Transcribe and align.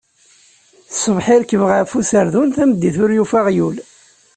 Ṣṣbeḥ 0.97 1.25
irkeb 1.35 1.61
ɣef 1.69 1.91
userdun, 1.99 2.49
tameddit 2.55 2.97
ur 3.03 3.11
yufi 3.13 3.35
aɣyul. 3.39 3.75